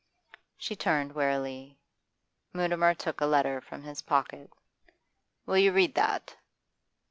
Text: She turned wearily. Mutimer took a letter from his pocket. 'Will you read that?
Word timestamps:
She 0.57 0.75
turned 0.75 1.13
wearily. 1.13 1.77
Mutimer 2.53 2.95
took 2.95 3.21
a 3.21 3.27
letter 3.27 3.61
from 3.61 3.83
his 3.83 4.01
pocket. 4.01 4.51
'Will 5.45 5.59
you 5.59 5.71
read 5.71 5.93
that? 5.93 6.35